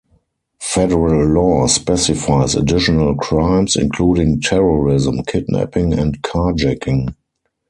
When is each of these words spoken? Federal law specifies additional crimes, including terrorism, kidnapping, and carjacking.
Federal 0.59 1.27
law 1.31 1.67
specifies 1.67 2.55
additional 2.55 3.13
crimes, 3.13 3.75
including 3.75 4.41
terrorism, 4.41 5.21
kidnapping, 5.25 5.93
and 5.93 6.23
carjacking. 6.23 7.13